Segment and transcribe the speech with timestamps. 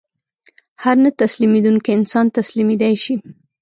[0.83, 3.15] هر نه تسلیمېدونکی انسان تسلیمېدای شي